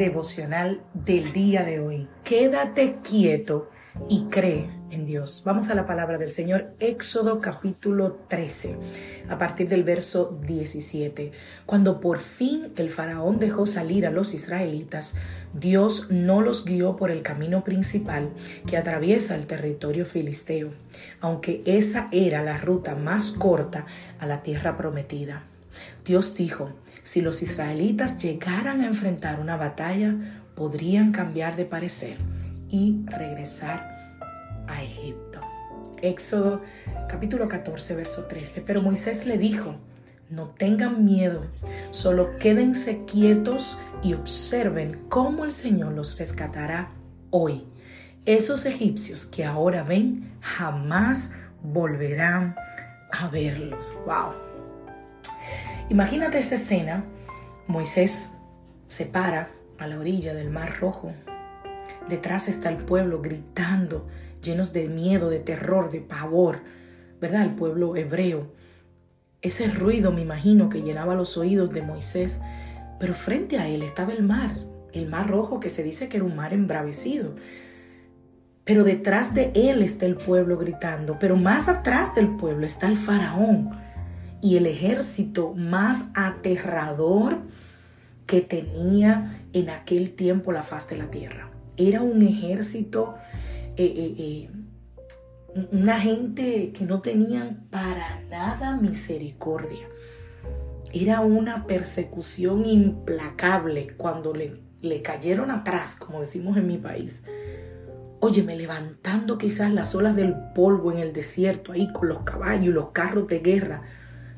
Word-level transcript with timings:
Devocional 0.00 0.82
del 0.94 1.30
día 1.34 1.62
de 1.62 1.78
hoy. 1.78 2.08
Quédate 2.24 3.00
quieto 3.06 3.68
y 4.08 4.22
cree 4.30 4.70
en 4.90 5.04
Dios. 5.04 5.42
Vamos 5.44 5.68
a 5.68 5.74
la 5.74 5.84
palabra 5.84 6.16
del 6.16 6.30
Señor, 6.30 6.72
Éxodo 6.80 7.42
capítulo 7.42 8.18
13, 8.28 8.78
a 9.28 9.36
partir 9.36 9.68
del 9.68 9.84
verso 9.84 10.30
17. 10.46 11.32
Cuando 11.66 12.00
por 12.00 12.18
fin 12.20 12.72
el 12.78 12.88
faraón 12.88 13.38
dejó 13.38 13.66
salir 13.66 14.06
a 14.06 14.10
los 14.10 14.32
israelitas, 14.32 15.16
Dios 15.52 16.06
no 16.08 16.40
los 16.40 16.64
guió 16.64 16.96
por 16.96 17.10
el 17.10 17.20
camino 17.20 17.62
principal 17.62 18.30
que 18.66 18.78
atraviesa 18.78 19.34
el 19.34 19.46
territorio 19.46 20.06
filisteo, 20.06 20.70
aunque 21.20 21.60
esa 21.66 22.08
era 22.10 22.42
la 22.42 22.56
ruta 22.56 22.94
más 22.94 23.32
corta 23.32 23.84
a 24.18 24.24
la 24.24 24.42
tierra 24.42 24.78
prometida. 24.78 25.44
Dios 26.06 26.34
dijo, 26.34 26.70
si 27.02 27.20
los 27.22 27.42
israelitas 27.42 28.18
llegaran 28.18 28.80
a 28.80 28.86
enfrentar 28.86 29.40
una 29.40 29.56
batalla, 29.56 30.42
podrían 30.54 31.12
cambiar 31.12 31.56
de 31.56 31.64
parecer 31.64 32.18
y 32.68 33.04
regresar 33.06 34.18
a 34.68 34.82
Egipto. 34.82 35.40
Éxodo 36.02 36.62
capítulo 37.08 37.48
14, 37.48 37.94
verso 37.94 38.24
13. 38.26 38.62
Pero 38.62 38.82
Moisés 38.82 39.26
le 39.26 39.38
dijo, 39.38 39.76
no 40.28 40.50
tengan 40.50 41.04
miedo, 41.04 41.42
solo 41.90 42.38
quédense 42.38 43.04
quietos 43.04 43.78
y 44.02 44.14
observen 44.14 45.04
cómo 45.08 45.44
el 45.44 45.50
Señor 45.50 45.92
los 45.92 46.18
rescatará 46.18 46.92
hoy. 47.30 47.66
Esos 48.26 48.66
egipcios 48.66 49.26
que 49.26 49.44
ahora 49.44 49.82
ven 49.82 50.36
jamás 50.40 51.32
volverán 51.62 52.54
a 53.10 53.28
verlos. 53.28 53.94
Wow. 54.06 54.49
Imagínate 55.90 56.38
esa 56.38 56.54
escena. 56.54 57.04
Moisés 57.66 58.30
se 58.86 59.06
para 59.06 59.50
a 59.76 59.88
la 59.88 59.98
orilla 59.98 60.34
del 60.34 60.48
Mar 60.48 60.78
Rojo. 60.78 61.12
Detrás 62.08 62.46
está 62.46 62.68
el 62.68 62.76
pueblo 62.76 63.20
gritando 63.20 64.06
llenos 64.40 64.72
de 64.72 64.88
miedo, 64.88 65.28
de 65.30 65.40
terror, 65.40 65.90
de 65.90 66.00
pavor, 66.00 66.60
¿verdad? 67.20 67.42
El 67.42 67.56
pueblo 67.56 67.96
hebreo. 67.96 68.52
Ese 69.42 69.66
ruido, 69.66 70.12
me 70.12 70.20
imagino, 70.20 70.68
que 70.68 70.80
llenaba 70.80 71.16
los 71.16 71.36
oídos 71.36 71.72
de 71.72 71.82
Moisés, 71.82 72.40
pero 73.00 73.12
frente 73.12 73.58
a 73.58 73.66
él 73.66 73.82
estaba 73.82 74.12
el 74.12 74.22
mar, 74.22 74.52
el 74.92 75.08
mar 75.08 75.28
rojo 75.28 75.58
que 75.58 75.70
se 75.70 75.82
dice 75.82 76.08
que 76.08 76.18
era 76.18 76.26
un 76.26 76.36
mar 76.36 76.54
embravecido. 76.54 77.34
Pero 78.62 78.84
detrás 78.84 79.34
de 79.34 79.50
él 79.56 79.82
está 79.82 80.06
el 80.06 80.16
pueblo 80.16 80.56
gritando, 80.56 81.18
pero 81.18 81.34
más 81.34 81.68
atrás 81.68 82.14
del 82.14 82.36
pueblo 82.36 82.64
está 82.64 82.86
el 82.86 82.96
faraón 82.96 83.89
y 84.42 84.56
el 84.56 84.66
ejército 84.66 85.54
más 85.54 86.06
aterrador 86.14 87.38
que 88.26 88.40
tenía 88.40 89.44
en 89.52 89.70
aquel 89.70 90.14
tiempo 90.14 90.52
la 90.52 90.62
faz 90.62 90.88
de 90.88 90.96
la 90.96 91.10
tierra. 91.10 91.50
Era 91.76 92.02
un 92.02 92.22
ejército 92.22 93.16
eh, 93.76 93.84
eh, 93.96 94.14
eh, 94.18 94.50
una 95.72 96.00
gente 96.00 96.72
que 96.72 96.84
no 96.84 97.00
tenían 97.00 97.66
para 97.70 98.20
nada 98.30 98.76
misericordia. 98.76 99.88
Era 100.92 101.20
una 101.20 101.66
persecución 101.66 102.66
implacable 102.66 103.94
cuando 103.96 104.34
le, 104.34 104.60
le 104.82 105.02
cayeron 105.02 105.50
atrás, 105.50 105.96
como 105.96 106.20
decimos 106.20 106.56
en 106.56 106.66
mi 106.66 106.78
país. 106.78 107.22
Óyeme, 108.20 108.54
levantando 108.54 109.38
quizás 109.38 109.72
las 109.72 109.94
olas 109.94 110.14
del 110.14 110.34
polvo 110.54 110.92
en 110.92 110.98
el 110.98 111.12
desierto, 111.12 111.72
ahí 111.72 111.90
con 111.92 112.08
los 112.08 112.20
caballos 112.20 112.66
y 112.66 112.72
los 112.72 112.90
carros 112.90 113.26
de 113.26 113.38
guerra. 113.38 113.82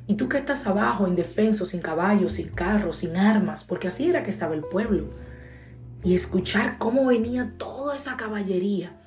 Y 0.06 0.14
tú 0.14 0.28
que 0.28 0.38
estás 0.38 0.66
abajo, 0.66 1.06
indefenso, 1.06 1.64
sin 1.64 1.80
caballos, 1.80 2.32
sin 2.32 2.48
carros, 2.48 2.96
sin 2.96 3.16
armas, 3.16 3.64
porque 3.64 3.88
así 3.88 4.08
era 4.08 4.22
que 4.22 4.30
estaba 4.30 4.54
el 4.54 4.62
pueblo. 4.62 5.10
Y 6.02 6.14
escuchar 6.14 6.78
cómo 6.78 7.06
venía 7.06 7.54
toda 7.56 7.94
esa 7.94 8.16
caballería 8.16 8.98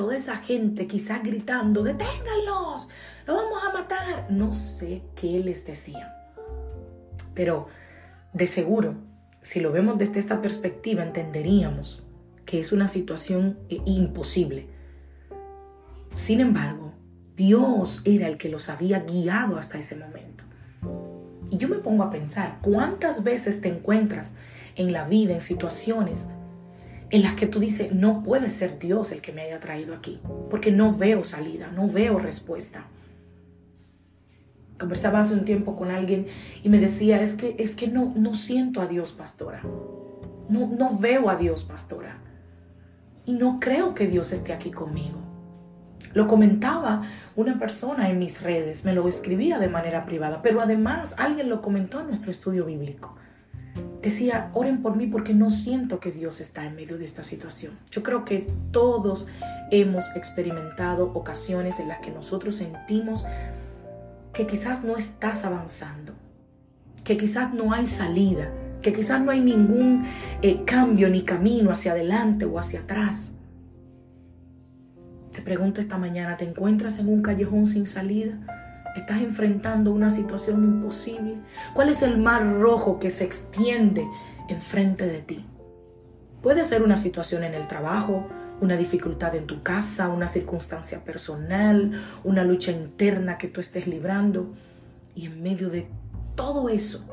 toda 0.00 0.16
esa 0.16 0.36
gente 0.36 0.86
quizás 0.86 1.22
gritando, 1.22 1.82
deténganlos, 1.82 2.88
lo 3.26 3.34
vamos 3.34 3.62
a 3.62 3.72
matar. 3.72 4.26
No 4.30 4.50
sé 4.52 5.02
qué 5.14 5.38
les 5.40 5.66
decían. 5.66 6.08
Pero 7.34 7.68
de 8.32 8.46
seguro, 8.46 8.94
si 9.42 9.60
lo 9.60 9.72
vemos 9.72 9.98
desde 9.98 10.18
esta 10.18 10.40
perspectiva, 10.40 11.02
entenderíamos 11.02 12.02
que 12.46 12.60
es 12.60 12.72
una 12.72 12.88
situación 12.88 13.58
eh, 13.68 13.82
imposible. 13.84 14.68
Sin 16.14 16.40
embargo, 16.40 16.89
Dios 17.40 18.02
era 18.04 18.26
el 18.26 18.36
que 18.36 18.50
los 18.50 18.68
había 18.68 18.98
guiado 18.98 19.56
hasta 19.56 19.78
ese 19.78 19.96
momento. 19.96 20.44
Y 21.50 21.56
yo 21.56 21.68
me 21.68 21.78
pongo 21.78 22.02
a 22.02 22.10
pensar, 22.10 22.58
¿cuántas 22.60 23.24
veces 23.24 23.62
te 23.62 23.68
encuentras 23.70 24.34
en 24.76 24.92
la 24.92 25.04
vida 25.04 25.32
en 25.32 25.40
situaciones 25.40 26.26
en 27.08 27.22
las 27.22 27.32
que 27.32 27.46
tú 27.46 27.58
dices, 27.58 27.94
no 27.94 28.22
puede 28.22 28.50
ser 28.50 28.78
Dios 28.78 29.10
el 29.10 29.22
que 29.22 29.32
me 29.32 29.40
haya 29.40 29.58
traído 29.58 29.94
aquí, 29.94 30.20
porque 30.50 30.70
no 30.70 30.94
veo 30.94 31.24
salida, 31.24 31.70
no 31.70 31.88
veo 31.88 32.18
respuesta. 32.18 32.88
Conversaba 34.78 35.20
hace 35.20 35.32
un 35.32 35.46
tiempo 35.46 35.76
con 35.76 35.90
alguien 35.90 36.26
y 36.62 36.68
me 36.68 36.78
decía, 36.78 37.22
es 37.22 37.32
que, 37.32 37.56
es 37.58 37.74
que 37.74 37.88
no, 37.88 38.12
no 38.14 38.34
siento 38.34 38.82
a 38.82 38.86
Dios, 38.86 39.12
pastora. 39.12 39.62
No, 40.50 40.66
no 40.66 40.98
veo 40.98 41.30
a 41.30 41.36
Dios, 41.36 41.64
pastora. 41.64 42.18
Y 43.24 43.32
no 43.32 43.60
creo 43.60 43.94
que 43.94 44.06
Dios 44.06 44.30
esté 44.30 44.52
aquí 44.52 44.70
conmigo. 44.70 45.29
Lo 46.14 46.26
comentaba 46.26 47.02
una 47.36 47.58
persona 47.58 48.08
en 48.08 48.18
mis 48.18 48.42
redes, 48.42 48.84
me 48.84 48.92
lo 48.92 49.06
escribía 49.08 49.58
de 49.58 49.68
manera 49.68 50.06
privada, 50.06 50.42
pero 50.42 50.60
además 50.60 51.14
alguien 51.18 51.48
lo 51.48 51.62
comentó 51.62 52.00
en 52.00 52.08
nuestro 52.08 52.30
estudio 52.30 52.66
bíblico 52.66 53.16
decía, 54.02 54.50
oren 54.54 54.82
por 54.82 54.96
mí 54.96 55.06
porque 55.06 55.34
no 55.34 55.50
siento 55.50 56.00
que 56.00 56.10
Dios 56.10 56.40
está 56.40 56.64
en 56.64 56.74
medio 56.74 56.98
de 56.98 57.04
esta 57.04 57.22
situación. 57.22 57.78
Yo 57.90 58.02
creo 58.02 58.24
que 58.24 58.46
todos 58.70 59.28
hemos 59.70 60.16
experimentado 60.16 61.12
ocasiones 61.14 61.80
en 61.80 61.88
las 61.88 61.98
que 61.98 62.10
nosotros 62.10 62.56
sentimos 62.56 63.26
que 64.32 64.46
quizás 64.46 64.84
no 64.84 64.96
estás 64.96 65.44
avanzando, 65.44 66.14
que 67.04 67.16
quizás 67.16 67.52
no 67.52 67.72
hay 67.72 67.86
salida, 67.86 68.52
que 68.80 68.92
quizás 68.92 69.20
no 69.20 69.30
hay 69.30 69.40
ningún 69.40 70.04
eh, 70.42 70.64
cambio 70.64 71.10
ni 71.10 71.22
camino 71.22 71.70
hacia 71.70 71.92
adelante 71.92 72.46
o 72.46 72.58
hacia 72.58 72.80
atrás. 72.80 73.34
Te 75.40 75.44
pregunto 75.44 75.80
esta 75.80 75.96
mañana, 75.96 76.36
¿te 76.36 76.44
encuentras 76.44 76.98
en 76.98 77.08
un 77.08 77.22
callejón 77.22 77.64
sin 77.64 77.86
salida? 77.86 78.38
Estás 78.94 79.22
enfrentando 79.22 79.90
una 79.90 80.10
situación 80.10 80.62
imposible. 80.62 81.38
¿Cuál 81.72 81.88
es 81.88 82.02
el 82.02 82.18
mar 82.18 82.58
rojo 82.60 82.98
que 82.98 83.08
se 83.08 83.24
extiende 83.24 84.06
enfrente 84.50 85.06
de 85.06 85.22
ti? 85.22 85.46
Puede 86.42 86.66
ser 86.66 86.82
una 86.82 86.98
situación 86.98 87.42
en 87.42 87.54
el 87.54 87.66
trabajo, 87.68 88.28
una 88.60 88.76
dificultad 88.76 89.34
en 89.34 89.46
tu 89.46 89.62
casa, 89.62 90.10
una 90.10 90.28
circunstancia 90.28 91.04
personal, 91.06 92.04
una 92.22 92.44
lucha 92.44 92.70
interna 92.70 93.38
que 93.38 93.48
tú 93.48 93.62
estés 93.62 93.86
librando. 93.86 94.52
Y 95.14 95.24
en 95.24 95.42
medio 95.42 95.70
de 95.70 95.88
todo 96.34 96.68
eso, 96.68 97.08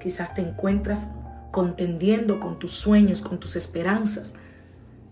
quizás 0.00 0.32
te 0.32 0.40
encuentras 0.40 1.10
contendiendo 1.50 2.40
con 2.40 2.58
tus 2.58 2.70
sueños, 2.70 3.20
con 3.20 3.38
tus 3.38 3.54
esperanzas, 3.54 4.32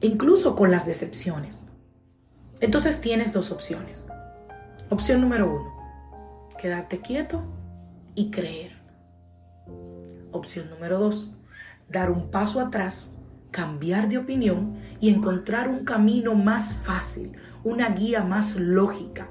e 0.01 0.07
incluso 0.07 0.57
con 0.57 0.71
las 0.71 0.87
decepciones. 0.87 1.67
Entonces 2.61 3.01
tienes 3.01 3.33
dos 3.33 3.53
opciones 3.53 4.09
Opción 4.91 5.21
número 5.21 5.55
uno, 5.55 5.77
quedarte 6.57 7.01
quieto 7.01 7.45
y 8.15 8.31
creer. 8.31 8.73
Opción 10.33 10.71
número 10.71 10.99
dos, 10.99 11.35
dar 11.91 12.11
un 12.11 12.31
paso 12.31 12.59
atrás, 12.59 13.13
cambiar 13.51 14.09
de 14.09 14.17
opinión 14.17 14.79
y 14.99 15.11
encontrar 15.11 15.69
un 15.69 15.85
camino 15.85 16.35
más 16.35 16.75
fácil, 16.75 17.33
una 17.65 17.91
guía 17.91 18.25
más 18.25 18.57
lógica. 18.57 19.29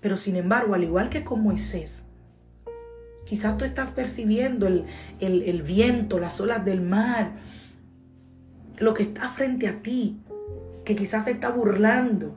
Pero 0.00 0.16
sin 0.16 0.36
embargo, 0.36 0.74
al 0.74 0.84
igual 0.84 1.10
que 1.10 1.24
con 1.24 1.42
Moisés, 1.42 2.06
quizás 3.26 3.58
tú 3.58 3.64
estás 3.64 3.90
percibiendo 3.90 4.68
el, 4.68 4.86
el 5.18 5.62
viento, 5.62 6.20
las 6.20 6.40
olas 6.40 6.64
del 6.64 6.80
mar, 6.80 7.32
lo 8.78 8.94
que 8.94 9.02
está 9.02 9.28
frente 9.28 9.66
a 9.66 9.82
ti, 9.82 10.20
que 10.84 10.96
quizás 10.96 11.24
se 11.24 11.32
está 11.32 11.50
burlando 11.50 12.34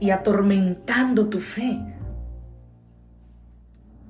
y 0.00 0.10
atormentando 0.10 1.28
tu 1.28 1.38
fe. 1.38 1.78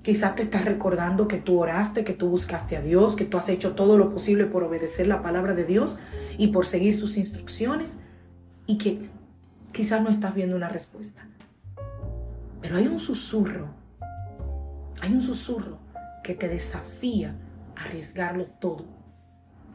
Quizás 0.02 0.34
te 0.34 0.42
estás 0.42 0.64
recordando 0.64 1.28
que 1.28 1.36
tú 1.36 1.60
oraste, 1.60 2.02
que 2.02 2.14
tú 2.14 2.28
buscaste 2.28 2.76
a 2.76 2.80
Dios, 2.80 3.14
que 3.14 3.24
tú 3.24 3.36
has 3.36 3.48
hecho 3.48 3.74
todo 3.74 3.98
lo 3.98 4.08
posible 4.08 4.46
por 4.46 4.64
obedecer 4.64 5.06
la 5.06 5.22
palabra 5.22 5.54
de 5.54 5.64
Dios 5.64 5.98
y 6.38 6.48
por 6.48 6.66
seguir 6.66 6.96
sus 6.96 7.16
instrucciones 7.16 7.98
y 8.66 8.78
que 8.78 9.10
quizás 9.72 10.02
no 10.02 10.10
estás 10.10 10.34
viendo 10.34 10.56
una 10.56 10.68
respuesta. 10.68 11.28
Pero 12.60 12.76
hay 12.76 12.88
un 12.88 12.98
susurro, 12.98 13.74
hay 15.02 15.12
un 15.12 15.20
susurro 15.20 15.78
que 16.24 16.34
te 16.34 16.48
desafía 16.48 17.36
a 17.76 17.84
arriesgarlo 17.84 18.46
todo, 18.46 18.86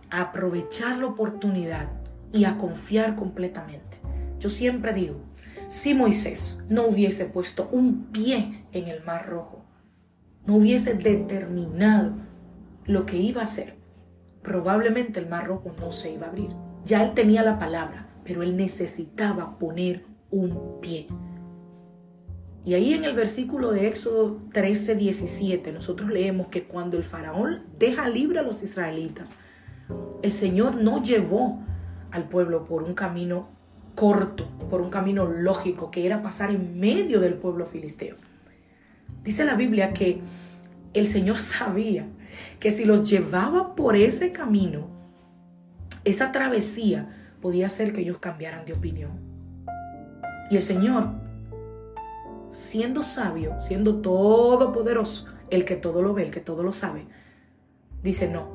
a 0.09 0.21
aprovechar 0.21 0.97
la 0.97 1.05
oportunidad 1.05 1.89
y 2.37 2.45
a 2.45 2.57
confiar 2.57 3.15
completamente. 3.15 3.97
Yo 4.39 4.49
siempre 4.49 4.93
digo, 4.93 5.19
si 5.67 5.93
Moisés 5.93 6.63
no 6.69 6.85
hubiese 6.87 7.25
puesto 7.25 7.67
un 7.71 8.05
pie 8.11 8.63
en 8.71 8.87
el 8.87 9.03
mar 9.03 9.27
rojo, 9.27 9.65
no 10.45 10.55
hubiese 10.55 10.93
determinado 10.93 12.13
lo 12.85 13.05
que 13.05 13.17
iba 13.17 13.41
a 13.41 13.45
hacer, 13.45 13.75
probablemente 14.41 15.19
el 15.19 15.27
mar 15.27 15.47
rojo 15.47 15.75
no 15.79 15.91
se 15.91 16.13
iba 16.13 16.27
a 16.27 16.29
abrir. 16.29 16.51
Ya 16.85 17.03
él 17.03 17.13
tenía 17.13 17.43
la 17.43 17.59
palabra, 17.59 18.07
pero 18.23 18.43
él 18.43 18.55
necesitaba 18.55 19.57
poner 19.57 20.05
un 20.29 20.79
pie. 20.79 21.07
Y 22.63 22.73
ahí 22.73 22.93
en 22.93 23.03
el 23.05 23.15
versículo 23.15 23.71
de 23.71 23.87
Éxodo 23.87 24.41
13, 24.53 24.95
17, 24.95 25.71
nosotros 25.71 26.09
leemos 26.09 26.47
que 26.47 26.65
cuando 26.65 26.97
el 26.97 27.03
faraón 27.03 27.63
deja 27.77 28.07
libre 28.07 28.39
a 28.39 28.43
los 28.43 28.61
israelitas, 28.61 29.33
el 30.21 30.31
Señor 30.31 30.75
no 30.75 31.01
llevó 31.01 31.61
al 32.11 32.27
pueblo 32.27 32.65
por 32.65 32.83
un 32.83 32.93
camino 32.93 33.49
corto, 33.95 34.47
por 34.69 34.81
un 34.81 34.89
camino 34.89 35.25
lógico, 35.25 35.89
que 35.91 36.05
era 36.05 36.21
pasar 36.21 36.51
en 36.51 36.79
medio 36.79 37.19
del 37.19 37.33
pueblo 37.33 37.65
filisteo. 37.65 38.15
Dice 39.23 39.43
la 39.43 39.55
Biblia 39.55 39.93
que 39.93 40.21
el 40.93 41.07
Señor 41.07 41.37
sabía 41.37 42.07
que 42.59 42.71
si 42.71 42.85
los 42.85 43.09
llevaba 43.09 43.75
por 43.75 43.95
ese 43.95 44.31
camino, 44.31 44.87
esa 46.03 46.31
travesía 46.31 47.33
podía 47.41 47.67
hacer 47.67 47.93
que 47.93 48.01
ellos 48.01 48.19
cambiaran 48.19 48.65
de 48.65 48.73
opinión. 48.73 49.11
Y 50.49 50.55
el 50.55 50.61
Señor, 50.61 51.09
siendo 52.51 53.03
sabio, 53.03 53.59
siendo 53.59 54.01
todopoderoso, 54.01 55.27
el 55.49 55.65
que 55.65 55.75
todo 55.75 56.01
lo 56.01 56.13
ve, 56.13 56.23
el 56.23 56.31
que 56.31 56.39
todo 56.39 56.63
lo 56.63 56.71
sabe, 56.71 57.07
dice, 58.03 58.29
no, 58.29 58.49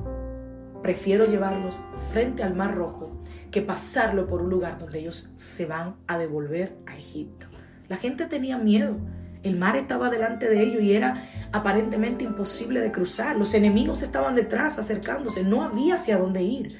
prefiero 0.82 1.26
llevarlos 1.26 1.82
frente 2.12 2.42
al 2.42 2.54
mar 2.54 2.74
rojo 2.74 3.20
que 3.50 3.62
pasarlo 3.62 4.26
por 4.26 4.42
un 4.42 4.50
lugar 4.50 4.78
donde 4.78 5.00
ellos 5.00 5.30
se 5.36 5.66
van 5.66 5.96
a 6.06 6.18
devolver 6.18 6.76
a 6.86 6.96
Egipto. 6.96 7.46
La 7.88 7.96
gente 7.96 8.26
tenía 8.26 8.58
miedo 8.58 8.96
el 9.42 9.56
mar 9.56 9.76
estaba 9.76 10.08
delante 10.08 10.48
de 10.48 10.62
ellos 10.62 10.82
y 10.82 10.94
era 10.94 11.14
aparentemente 11.50 12.24
imposible 12.24 12.80
de 12.80 12.92
cruzar. 12.92 13.36
Los 13.36 13.54
enemigos 13.54 14.02
estaban 14.02 14.34
detrás, 14.34 14.78
acercándose. 14.78 15.42
No 15.42 15.62
había 15.62 15.96
hacia 15.96 16.18
dónde 16.18 16.42
ir. 16.42 16.78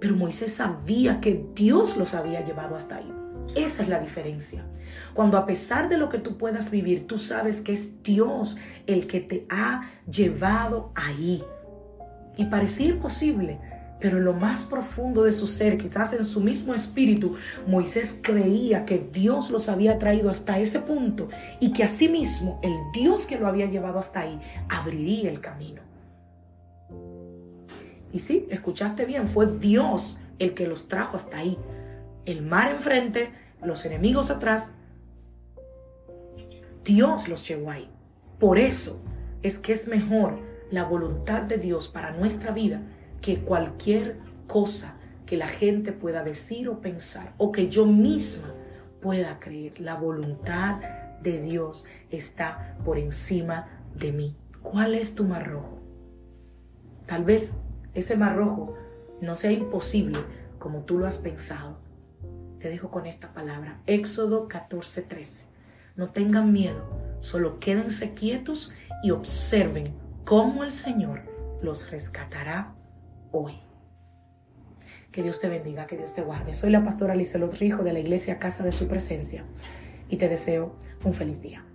Pero 0.00 0.16
Moisés 0.16 0.54
sabía 0.54 1.20
que 1.20 1.46
Dios 1.54 1.96
los 1.96 2.14
había 2.14 2.42
llevado 2.42 2.74
hasta 2.74 2.96
ahí. 2.96 3.12
Esa 3.54 3.82
es 3.82 3.88
la 3.88 4.00
diferencia. 4.00 4.66
Cuando 5.14 5.38
a 5.38 5.46
pesar 5.46 5.88
de 5.88 5.96
lo 5.96 6.08
que 6.08 6.18
tú 6.18 6.38
puedas 6.38 6.70
vivir, 6.70 7.06
tú 7.06 7.18
sabes 7.18 7.60
que 7.60 7.72
es 7.72 8.02
Dios 8.02 8.56
el 8.86 9.06
que 9.06 9.20
te 9.20 9.46
ha 9.48 9.82
llevado 10.10 10.92
ahí. 10.96 11.44
Y 12.36 12.46
parecía 12.46 12.88
imposible, 12.88 13.58
pero 14.02 14.18
en 14.18 14.24
lo 14.24 14.32
más 14.32 14.64
profundo 14.64 15.22
de 15.22 15.30
su 15.30 15.46
ser, 15.46 15.78
quizás 15.78 16.12
en 16.12 16.24
su 16.24 16.40
mismo 16.40 16.74
espíritu, 16.74 17.36
Moisés 17.68 18.16
creía 18.20 18.84
que 18.84 18.98
Dios 18.98 19.50
los 19.50 19.68
había 19.68 19.98
traído 19.98 20.28
hasta 20.28 20.58
ese 20.58 20.80
punto 20.80 21.28
y 21.60 21.72
que 21.72 21.84
asimismo 21.84 22.58
el 22.64 22.74
Dios 22.92 23.26
que 23.26 23.38
lo 23.38 23.46
había 23.46 23.66
llevado 23.66 24.00
hasta 24.00 24.22
ahí 24.22 24.40
abriría 24.68 25.30
el 25.30 25.40
camino. 25.40 25.82
Y 28.12 28.18
sí, 28.18 28.48
escuchaste 28.50 29.04
bien, 29.04 29.28
fue 29.28 29.46
Dios 29.46 30.18
el 30.40 30.52
que 30.52 30.66
los 30.66 30.88
trajo 30.88 31.16
hasta 31.16 31.38
ahí. 31.38 31.56
El 32.26 32.42
mar 32.42 32.72
enfrente, 32.72 33.30
los 33.62 33.84
enemigos 33.84 34.32
atrás. 34.32 34.72
Dios 36.84 37.28
los 37.28 37.46
llevó 37.46 37.70
ahí. 37.70 37.88
Por 38.40 38.58
eso 38.58 39.00
es 39.42 39.60
que 39.60 39.72
es 39.72 39.86
mejor 39.86 40.51
la 40.72 40.84
voluntad 40.84 41.42
de 41.42 41.58
Dios 41.58 41.86
para 41.86 42.12
nuestra 42.12 42.50
vida 42.50 42.80
que 43.20 43.42
cualquier 43.42 44.18
cosa 44.48 44.96
que 45.26 45.36
la 45.36 45.46
gente 45.46 45.92
pueda 45.92 46.24
decir 46.24 46.68
o 46.68 46.80
pensar 46.80 47.34
o 47.36 47.52
que 47.52 47.68
yo 47.68 47.84
misma 47.84 48.54
pueda 49.02 49.38
creer. 49.38 49.78
La 49.80 49.96
voluntad 49.96 50.80
de 51.22 51.42
Dios 51.42 51.84
está 52.10 52.78
por 52.84 52.98
encima 52.98 53.68
de 53.94 54.12
mí. 54.12 54.36
¿Cuál 54.62 54.94
es 54.94 55.14
tu 55.14 55.24
mar 55.24 55.46
rojo? 55.46 55.78
Tal 57.06 57.22
vez 57.22 57.58
ese 57.92 58.16
mar 58.16 58.34
rojo 58.34 58.74
no 59.20 59.36
sea 59.36 59.52
imposible 59.52 60.18
como 60.58 60.84
tú 60.84 60.98
lo 60.98 61.06
has 61.06 61.18
pensado. 61.18 61.76
Te 62.58 62.70
dejo 62.70 62.90
con 62.90 63.04
esta 63.04 63.34
palabra. 63.34 63.82
Éxodo 63.86 64.48
14:13. 64.48 65.48
No 65.96 66.08
tengan 66.10 66.50
miedo, 66.50 66.88
solo 67.20 67.60
quédense 67.60 68.14
quietos 68.14 68.72
y 69.02 69.10
observen 69.10 70.01
cómo 70.32 70.64
el 70.64 70.70
Señor 70.70 71.20
los 71.60 71.90
rescatará 71.90 72.74
hoy. 73.32 73.52
Que 75.10 75.22
Dios 75.22 75.42
te 75.42 75.50
bendiga, 75.50 75.86
que 75.86 75.98
Dios 75.98 76.14
te 76.14 76.22
guarde. 76.22 76.54
Soy 76.54 76.70
la 76.70 76.82
pastora 76.82 77.14
Lizelot 77.14 77.52
Rijo 77.58 77.82
de 77.82 77.92
la 77.92 77.98
iglesia 77.98 78.38
Casa 78.38 78.64
de 78.64 78.72
Su 78.72 78.88
Presencia 78.88 79.44
y 80.08 80.16
te 80.16 80.30
deseo 80.30 80.74
un 81.04 81.12
feliz 81.12 81.42
día. 81.42 81.66